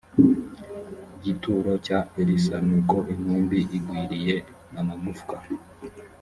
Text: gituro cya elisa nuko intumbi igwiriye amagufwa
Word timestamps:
gituro 1.23 1.71
cya 1.85 1.99
elisa 2.21 2.55
nuko 2.67 2.95
intumbi 3.13 3.57
igwiriye 3.77 4.35
amagufwa 4.79 5.37